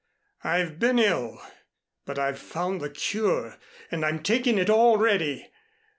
[0.43, 1.39] I've been ill,
[2.05, 3.59] but I've found the cure
[3.91, 5.51] and I'm taking it already.